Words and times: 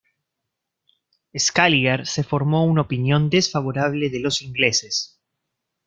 Scaliger 1.37 2.07
se 2.07 2.23
formó 2.23 2.65
una 2.65 2.81
opinión 2.81 3.29
desfavorable 3.29 4.09
de 4.09 4.19
los 4.19 4.41
ingleses. 4.41 5.21